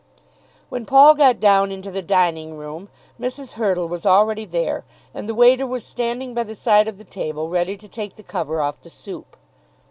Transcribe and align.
When 0.69 0.87
Paul 0.87 1.13
got 1.13 1.39
down 1.39 1.71
into 1.71 1.91
the 1.91 2.01
dining 2.01 2.57
room 2.57 2.89
Mrs. 3.19 3.51
Hurtle 3.51 3.87
was 3.87 4.03
already 4.03 4.45
there, 4.45 4.83
and 5.13 5.29
the 5.29 5.35
waiter 5.35 5.67
was 5.67 5.85
standing 5.85 6.33
by 6.33 6.41
the 6.41 6.55
side 6.55 6.87
of 6.87 6.97
the 6.97 7.03
table 7.03 7.49
ready 7.49 7.77
to 7.77 7.87
take 7.87 8.15
the 8.15 8.23
cover 8.23 8.63
off 8.63 8.81
the 8.81 8.89
soup. 8.89 9.37